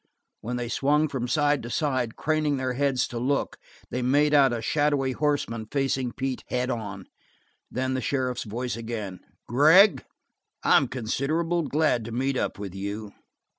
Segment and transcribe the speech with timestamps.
[0.39, 3.59] When they swung from side to side, craning their heads to look,
[3.91, 7.05] they made out a shadowy horseman facing Pete head on.
[7.69, 10.03] Then the sheriff's voice again: "Gregg,
[10.63, 13.13] I'm considerable glad to meet up with you."